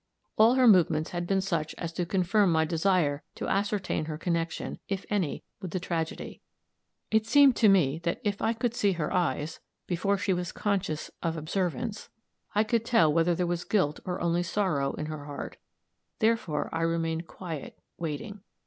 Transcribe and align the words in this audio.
All 0.35 0.55
her 0.55 0.67
movements 0.67 1.11
had 1.11 1.27
been 1.27 1.41
such 1.41 1.75
as 1.77 1.93
to 1.93 2.07
confirm 2.07 2.51
my 2.51 2.65
desire 2.65 3.21
to 3.35 3.47
ascertain 3.47 4.05
her 4.05 4.17
connection, 4.17 4.79
if 4.89 5.05
any, 5.11 5.43
with 5.61 5.69
the 5.69 5.79
tragedy. 5.79 6.41
It 7.11 7.27
seemed 7.27 7.55
to 7.57 7.69
me 7.69 7.99
that 8.01 8.19
if 8.23 8.41
I 8.41 8.53
could 8.53 8.73
see 8.73 8.93
her 8.93 9.13
eyes, 9.13 9.59
before 9.85 10.17
she 10.17 10.33
was 10.33 10.51
conscious 10.51 11.11
of 11.21 11.37
observance, 11.37 12.09
I 12.55 12.63
could 12.63 12.83
tell 12.83 13.13
whether 13.13 13.35
there 13.35 13.45
was 13.45 13.63
guilt, 13.63 13.99
or 14.03 14.19
only 14.21 14.41
sorrow, 14.41 14.93
in 14.93 15.05
her 15.05 15.25
heart; 15.25 15.57
therefore 16.17 16.71
I 16.73 16.81
remained 16.81 17.27
quiet, 17.27 17.77
waiting. 17.99 18.41